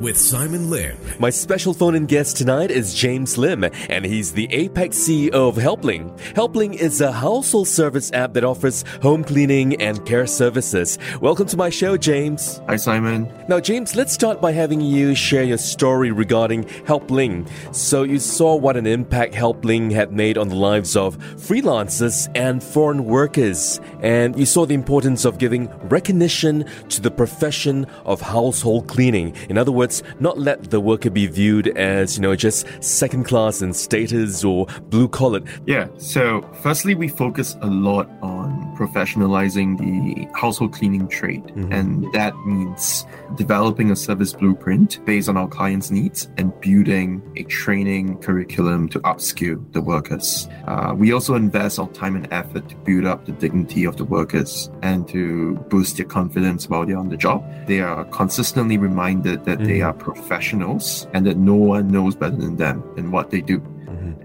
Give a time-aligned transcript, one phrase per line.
[0.00, 0.96] with Simon Lim.
[1.18, 5.56] My special phone in guest tonight is James Lim, and he's the APAC CEO of
[5.56, 6.16] Helpling.
[6.34, 10.98] Helpling is a household service app that offers home cleaning and care services.
[11.20, 12.60] Welcome to my show, James.
[12.68, 13.32] Hi, Simon.
[13.48, 17.48] Now, James, let's start by having you share your story regarding Helpling.
[17.72, 22.62] So, you saw what an impact Helpling had made on the lives of freelancers and
[22.62, 28.88] foreign workers, and you saw the importance of giving recognition to the profession of household
[28.88, 29.34] cleaning.
[29.48, 29.85] In other words,
[30.20, 34.66] not let the worker be viewed as, you know, just second class in status or
[34.90, 35.44] blue collared.
[35.66, 41.72] Yeah, so firstly, we focus a lot on professionalizing the household cleaning trade, mm-hmm.
[41.72, 47.42] and that means developing a service blueprint based on our clients' needs and building a
[47.44, 50.48] training curriculum to upskill the workers.
[50.66, 54.04] Uh, we also invest our time and effort to build up the dignity of the
[54.04, 57.44] workers and to boost their confidence while they're on the job.
[57.66, 59.66] They are consistently reminded that mm-hmm.
[59.66, 63.62] they are professionals and that no one knows better than them in what they do.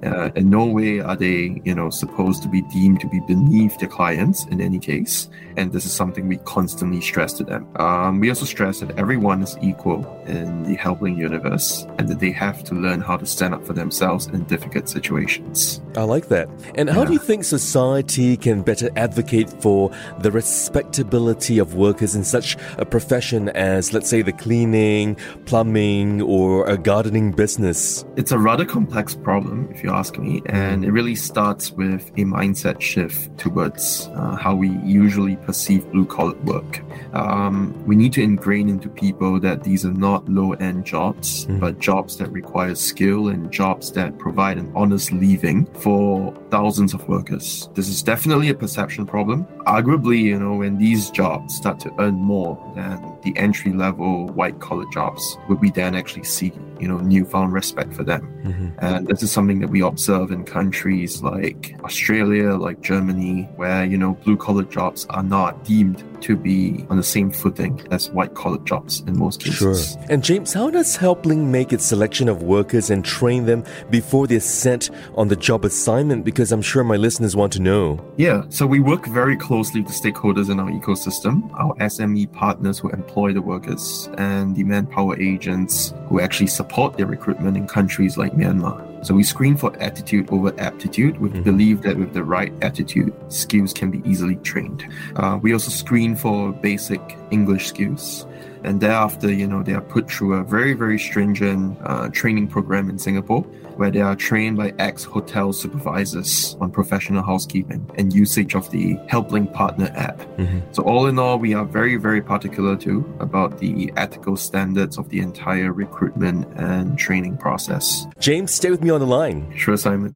[0.03, 3.77] Uh, in no way are they, you know, supposed to be deemed to be beneath
[3.79, 5.29] their clients in any case.
[5.57, 7.67] And this is something we constantly stress to them.
[7.77, 12.31] Um, we also stress that everyone is equal in the Helpling universe and that they
[12.31, 15.81] have to learn how to stand up for themselves in difficult situations.
[15.95, 16.49] I like that.
[16.75, 17.07] And how yeah.
[17.07, 22.85] do you think society can better advocate for the respectability of workers in such a
[22.85, 28.05] profession as, let's say, the cleaning, plumbing, or a gardening business?
[28.15, 32.21] It's a rather complex problem, if you ask me, and it really starts with a
[32.21, 36.81] mindset shift towards uh, how we usually perceive blue collar work.
[37.13, 41.59] Um, we need to ingrain into people that these are not low end jobs, mm.
[41.59, 47.07] but jobs that require skill and jobs that provide an honest living for thousands of
[47.07, 47.69] workers.
[47.73, 49.45] This is definitely a perception problem.
[49.67, 54.59] Arguably, you know, when these jobs start to earn more than the entry level white
[54.59, 58.21] collar jobs, would we then actually see, you know, newfound respect for them?
[58.43, 58.69] Mm-hmm.
[58.79, 63.97] And this is something that we observe in countries like Australia, like Germany, where, you
[63.97, 68.33] know, blue collar jobs are not deemed to be on the same footing as white
[68.33, 69.93] collar jobs in most cases.
[69.93, 70.05] Sure.
[70.09, 74.39] And James, how does Helpling make its selection of workers and train them before they're
[74.39, 76.25] sent on the job assignment?
[76.25, 78.03] Because I'm sure my listeners want to know.
[78.17, 82.79] Yeah, so we work very closely with the stakeholders in our ecosystem, our SME partners
[82.79, 88.17] who employ the workers, and the manpower agents who actually support their recruitment in countries
[88.17, 88.90] like Myanmar.
[89.03, 91.19] So we screen for attitude over aptitude.
[91.19, 91.43] We mm-hmm.
[91.43, 94.85] believe that with the right attitude, skills can be easily trained.
[95.15, 97.01] Uh, we also screen for basic
[97.31, 98.25] English skills
[98.63, 102.89] and thereafter, you know, they are put through a very, very stringent uh, training program
[102.89, 103.41] in Singapore
[103.77, 108.97] where they are trained by ex hotel supervisors on professional housekeeping and usage of the
[109.07, 110.19] Helpling Partner app.
[110.37, 110.59] Mm-hmm.
[110.71, 115.09] So, all in all, we are very, very particular too about the ethical standards of
[115.09, 118.05] the entire recruitment and training process.
[118.19, 119.51] James, stay with me on the line.
[119.55, 120.13] Sure, Simon.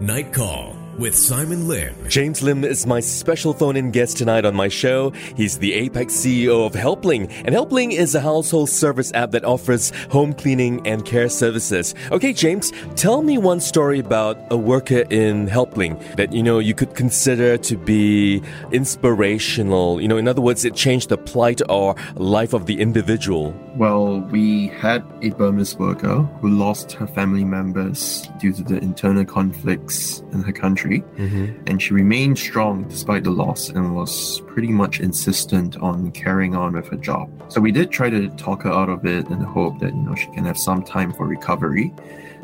[0.00, 1.92] Night Call with Simon Lim.
[2.08, 5.10] James Lim is my special phone in guest tonight on my show.
[5.36, 9.90] He's the APAC CEO of Helpling, and Helpling is a household service app that offers
[10.10, 11.96] home cleaning and care services.
[12.12, 16.72] Okay, James, tell me one story about a worker in Helpling that you know you
[16.72, 20.00] could consider to be inspirational.
[20.00, 23.52] You know, in other words, it changed the plight or life of the individual.
[23.74, 29.24] Well, we had a Burmese worker who lost her family members due to the internal
[29.24, 31.62] conflicts in her country mm-hmm.
[31.66, 36.74] and she remained strong despite the loss and was pretty much insistent on carrying on
[36.74, 37.28] with her job.
[37.50, 40.02] So we did try to talk her out of it in the hope that you
[40.02, 41.92] know she can have some time for recovery.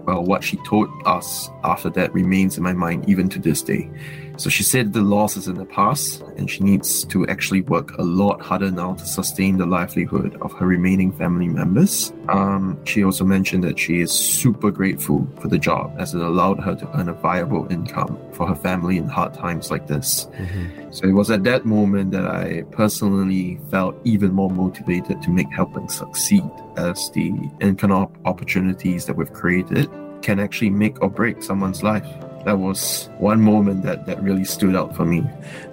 [0.04, 3.90] Well, what she told us after that remains in my mind even to this day.
[4.38, 7.98] So she said the loss is in the past and she needs to actually work
[7.98, 12.12] a lot harder now to sustain the livelihood of her remaining family members.
[12.28, 16.60] Um, she also mentioned that she is super grateful for the job as it allowed
[16.60, 20.26] her to earn a viable income for her family in hard times like this.
[20.26, 20.92] Mm-hmm.
[20.92, 25.48] So it was at that moment that I personally felt even more motivated to make
[25.52, 29.90] Helpling succeed as the income opportunities that we've created
[30.22, 32.06] can actually make or break someone's life
[32.44, 35.24] that was one moment that, that really stood out for me.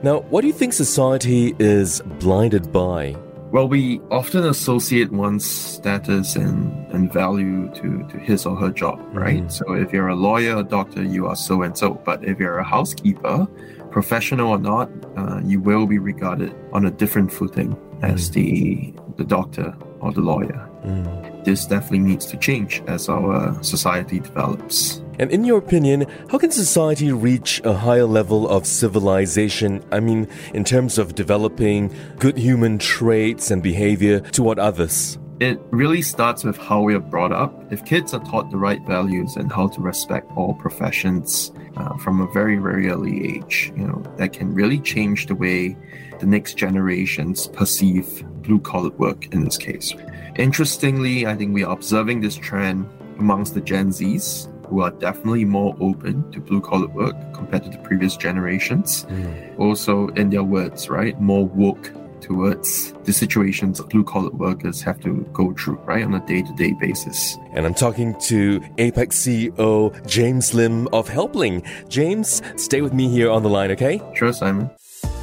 [0.03, 3.15] Now, what do you think society is blinded by?
[3.51, 8.99] Well, we often associate one's status and, and value to, to his or her job,
[9.13, 9.43] right?
[9.43, 9.51] Mm.
[9.51, 11.93] So if you're a lawyer a doctor, you are so and so.
[11.93, 13.47] But if you're a housekeeper,
[13.91, 18.33] professional or not, uh, you will be regarded on a different footing as mm.
[18.33, 20.69] the the doctor or the lawyer.
[20.83, 21.45] Mm.
[21.45, 25.01] This definitely needs to change as our society develops.
[25.19, 29.83] And in your opinion, how can society reach a higher level of civilization?
[29.91, 35.17] I mean, in terms of developing good human traits and behavior toward others?
[35.41, 37.53] It really starts with how we are brought up.
[37.69, 42.21] If kids are taught the right values and how to respect all professions uh, from
[42.21, 45.75] a very, very early age, you know, that can really change the way
[46.19, 49.93] the next generations perceive blue collar work in this case.
[50.37, 52.89] Interestingly, I think we are observing this trend
[53.19, 57.69] amongst the Gen Zs who are definitely more open to blue collar work compared to
[57.69, 59.05] the previous generations.
[59.05, 59.59] Mm.
[59.59, 61.91] Also, in their words, right, more woke
[62.25, 66.53] towards the situations blue collar workers have to go through, right, on a day to
[66.55, 67.37] day basis.
[67.53, 71.63] And I'm talking to APAC CEO James Lim of Helpling.
[71.87, 74.01] James, stay with me here on the line, okay?
[74.15, 74.69] Sure, Simon.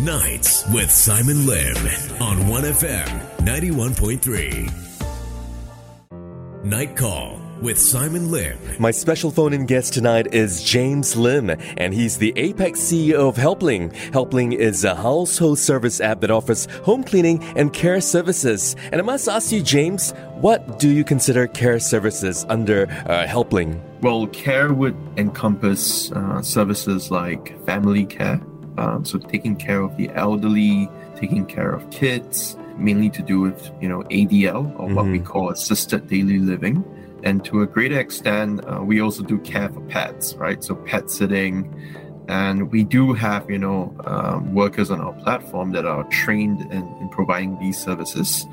[0.01, 1.77] Nights with Simon Lim
[2.21, 3.09] on 1FM
[3.39, 4.71] 91.3.
[6.65, 8.59] Night Call with Simon Lim.
[8.81, 13.37] My special phone in guest tonight is James Lim, and he's the APAC CEO of
[13.37, 13.91] Helpling.
[14.13, 18.75] Helpling is a household service app that offers home cleaning and care services.
[18.91, 23.81] And I must ask you, James, what do you consider care services under uh, Helpling?
[24.01, 28.41] Well, care would encompass uh, services like family care,
[28.77, 33.71] um, so taking care of the elderly, taking care of kids, mainly to do with
[33.81, 34.95] you know ADL or mm-hmm.
[34.97, 35.27] what we mm-hmm.
[35.27, 36.85] call assisted daily living
[37.23, 40.63] and to a greater extent, uh, we also do care for pets, right?
[40.63, 41.75] So pet sitting,
[42.29, 46.83] and we do have you know um, workers on our platform that are trained in,
[47.01, 48.47] in providing these services.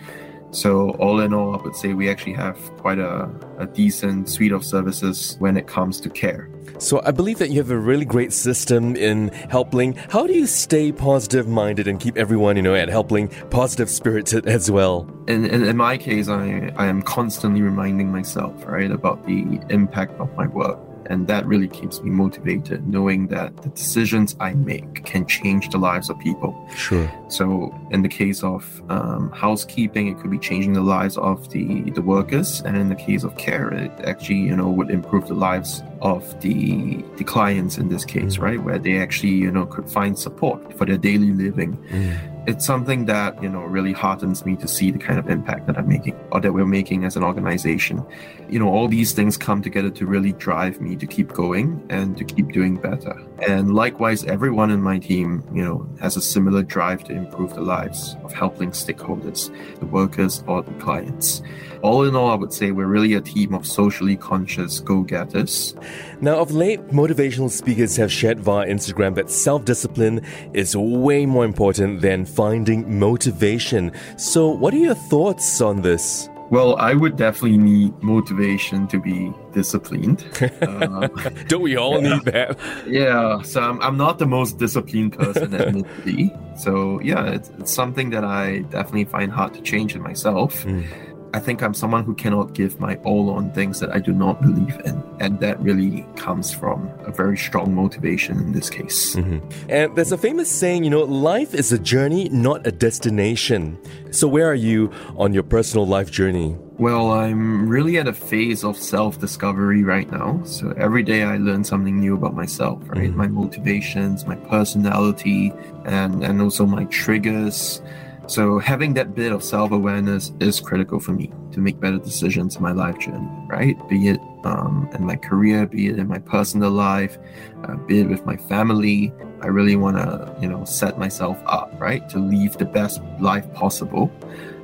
[0.52, 4.52] So all in all, I would say we actually have quite a, a decent suite
[4.52, 6.50] of services when it comes to care.
[6.80, 9.96] So I believe that you have a really great system in Helpling.
[10.10, 14.48] How do you stay positive minded and keep everyone, you know, at Helpling positive spirited
[14.48, 15.10] as well?
[15.28, 20.20] In, in, in my case, I, I am constantly reminding myself, right, about the impact
[20.20, 20.80] of my work
[21.10, 25.80] and that really keeps me motivated, knowing that the decisions I make can change the
[25.80, 26.56] lives of people.
[26.76, 27.12] Sure.
[27.28, 31.90] So, in the case of um, housekeeping, it could be changing the lives of the,
[31.92, 32.62] the workers.
[32.62, 36.40] And in the case of care, it actually, you know, would improve the lives of
[36.42, 38.62] the the clients in this case, right?
[38.62, 41.78] Where they actually, you know, could find support for their daily living.
[41.90, 45.68] Mm it's something that you know really heartens me to see the kind of impact
[45.68, 48.04] that I'm making or that we're making as an organization.
[48.50, 52.18] You know, all these things come together to really drive me to keep going and
[52.18, 53.16] to keep doing better.
[53.48, 57.62] And likewise, everyone in my team, you know, has a similar drive to improve the
[57.62, 61.44] lives of Helpling stakeholders, the workers or the clients.
[61.82, 65.76] All in all, I would say we're really a team of socially conscious go-getters.
[66.22, 70.22] Now, of late, motivational speakers have shared via Instagram that self-discipline
[70.54, 73.92] is way more important than finding motivation.
[74.18, 76.30] So, what are your thoughts on this?
[76.50, 80.26] Well, I would definitely need motivation to be disciplined.
[80.62, 81.08] Uh,
[81.48, 82.58] Don't we all need that?
[82.88, 86.36] Yeah, so I'm, I'm not the most disciplined person, admittedly.
[86.60, 90.66] So, yeah, it's, it's something that I definitely find hard to change in myself.
[90.66, 90.86] Mm.
[91.34, 94.42] I think I'm someone who cannot give my all on things that I do not
[94.42, 95.04] believe in.
[95.20, 99.16] And that really comes from a very strong motivation in this case.
[99.16, 99.70] Mm-hmm.
[99.70, 103.78] And there's a famous saying, you know, life is a journey, not a destination.
[104.12, 106.58] So, where are you on your personal life journey?
[106.80, 110.42] Well, I'm really at a phase of self discovery right now.
[110.46, 113.10] So, every day I learn something new about myself, right?
[113.10, 113.18] Mm-hmm.
[113.18, 115.54] My motivations, my personality,
[115.86, 117.82] and, and also my triggers
[118.30, 122.62] so having that bit of self-awareness is critical for me to make better decisions in
[122.62, 123.76] my life journey, right?
[123.90, 127.18] Be it um, in my career, be it in my personal life,
[127.64, 129.12] uh, be it with my family.
[129.42, 133.52] I really want to, you know, set myself up, right, to live the best life
[133.56, 134.12] possible.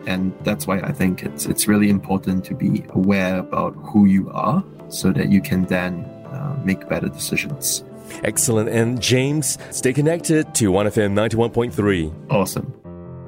[0.05, 4.29] And that's why I think it's it's really important to be aware about who you
[4.29, 7.83] are, so that you can then uh, make better decisions.
[8.23, 8.69] Excellent.
[8.69, 12.13] And James, stay connected to 1FM 91.3.
[12.29, 12.74] Awesome.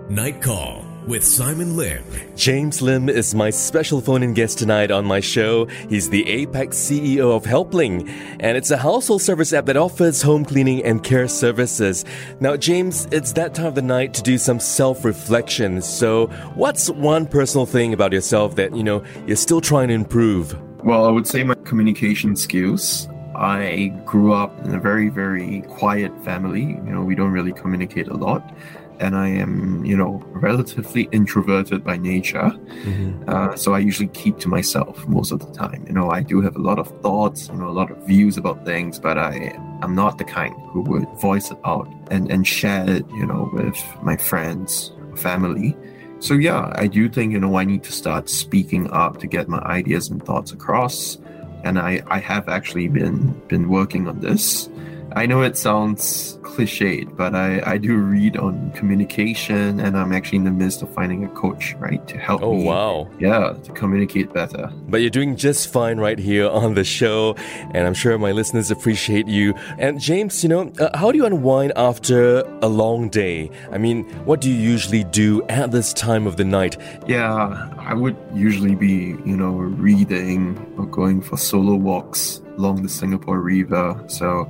[0.10, 2.02] Night Call with Simon Lim.
[2.38, 5.66] James Lim is my special phone in guest tonight on my show.
[5.90, 8.08] He's the APAC CEO of Helpling,
[8.40, 12.06] and it's a household service app that offers home cleaning and care services.
[12.40, 15.82] Now, James, it's that time of the night to do some self reflection.
[15.82, 20.56] So, what's one personal thing about yourself that, you know, you're still trying to improve?
[20.86, 23.10] Well, I would say my communication skills.
[23.36, 26.62] I grew up in a very, very quiet family.
[26.62, 28.52] You know, we don't really communicate a lot
[29.00, 32.52] and I am, you know, relatively introverted by nature.
[32.84, 33.30] Mm-hmm.
[33.30, 35.86] Uh, so I usually keep to myself most of the time.
[35.88, 38.38] You know, I do have a lot of thoughts, you know, a lot of views
[38.38, 42.48] about things, but I I'm not the kind who would voice it out and and
[42.48, 45.76] share it, you know, with my friends, family.
[46.20, 49.48] So yeah, I do think you know I need to start speaking up to get
[49.48, 51.18] my ideas and thoughts across
[51.64, 54.70] and I, I have actually been been working on this.
[55.16, 60.40] I know it sounds cliched, but I, I do read on communication and I'm actually
[60.40, 62.48] in the midst of finding a coach, right, to help me.
[62.48, 62.64] Oh, me.
[62.66, 63.10] wow.
[63.20, 64.72] Yeah, to communicate better.
[64.88, 67.36] But you're doing just fine right here on the show,
[67.74, 69.54] and I'm sure my listeners appreciate you.
[69.78, 73.52] And James, you know, uh, how do you unwind after a long day?
[73.72, 76.78] I mean, what do you usually do at this time of the night?
[77.08, 82.90] Yeah, I would usually be, you know, reading or going for solo walks along the
[82.90, 84.04] Singapore River.
[84.08, 84.46] So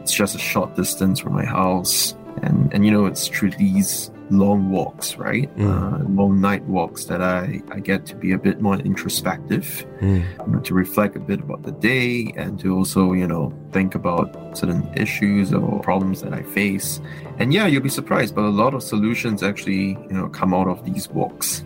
[0.00, 2.16] it's just a short distance from my house.
[2.42, 5.48] And, and you know, it's through these long walks, right?
[5.56, 10.24] Uh, long night walks that I, I get to be a bit more introspective, you
[10.48, 14.58] know, to reflect a bit about the day and to also, you know, think about
[14.58, 17.00] certain issues or problems that I face.
[17.38, 20.66] And yeah, you'll be surprised, but a lot of solutions actually, you know, come out
[20.66, 21.64] of these walks.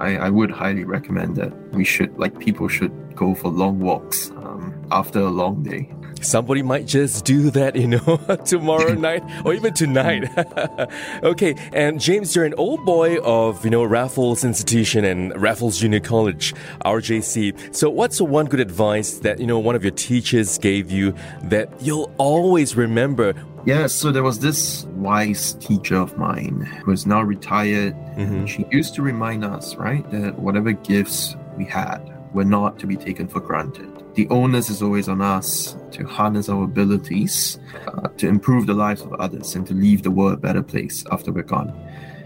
[0.00, 4.30] I, I would highly recommend that we should, like, people should go for long walks
[4.30, 5.92] um, after a long day.
[6.20, 10.28] Somebody might just do that, you know, tomorrow night or even tonight.
[11.22, 16.00] okay, and James, you're an old boy of, you know, Raffles Institution and Raffles Junior
[16.00, 17.74] College, RJC.
[17.74, 21.14] So, what's the one good advice that, you know, one of your teachers gave you
[21.44, 23.34] that you'll always remember?
[23.64, 27.94] Yeah, so there was this wise teacher of mine who is now retired.
[28.16, 32.00] and She used to remind us, right, that whatever gifts we had
[32.32, 33.88] were not to be taken for granted.
[34.14, 39.02] The onus is always on us to harness our abilities uh, to improve the lives
[39.02, 41.72] of others and to leave the world a better place after we're gone.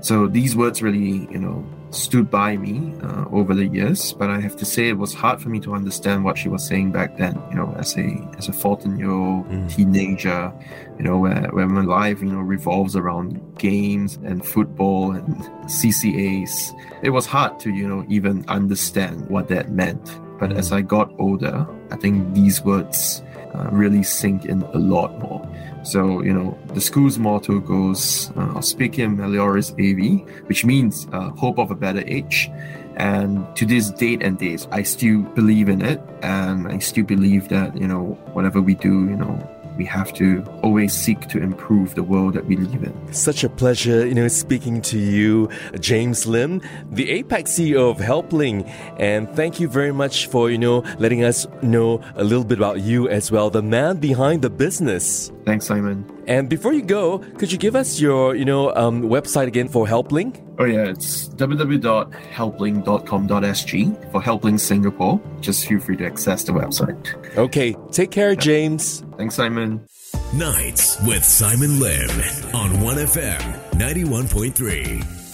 [0.01, 4.13] So these words really, you know, stood by me uh, over the years.
[4.13, 6.67] But I have to say, it was hard for me to understand what she was
[6.67, 7.41] saying back then.
[7.51, 10.53] You know, as a as a 14 year old teenager,
[10.99, 16.75] you know, where, where my life, you know, revolves around games and football and CCAs.
[17.03, 20.21] It was hard to, you know, even understand what that meant.
[20.39, 23.23] But as I got older, I think these words
[23.55, 25.41] uh, really sink in a lot more.
[25.87, 28.61] So, you know, the school's motto goes, uh,
[29.17, 32.51] Melioris Aevi, which means uh, hope of a better age.
[32.97, 36.01] And to this date and days, I still believe in it.
[36.23, 40.43] And I still believe that, you know, whatever we do, you know, we have to
[40.63, 43.13] always seek to improve the world that we live in.
[43.13, 45.49] Such a pleasure, you know, speaking to you,
[45.81, 48.65] James Lim, the APAC CEO of Helpling.
[48.99, 52.81] And thank you very much for, you know, letting us know a little bit about
[52.81, 55.31] you as well, the man behind the business.
[55.45, 56.16] Thanks, Simon.
[56.27, 59.87] And before you go, could you give us your, you know, um, website again for
[59.87, 60.43] Helpling?
[60.59, 65.21] Oh yeah, it's www.helpling.com.sg for Helpling Singapore.
[65.41, 67.37] Just feel free to access the website.
[67.37, 69.05] Okay, take care, James.
[69.17, 69.87] Thanks, Simon.
[70.35, 72.11] Nights with Simon Lim
[72.55, 73.39] on 1FM
[73.75, 75.26] 91.3.